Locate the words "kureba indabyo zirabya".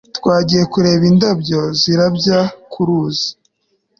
0.73-2.39